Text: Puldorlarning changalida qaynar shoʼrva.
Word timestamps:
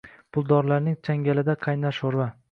Puldorlarning 0.35 0.95
changalida 1.09 1.55
qaynar 1.67 1.97
shoʼrva. 1.99 2.27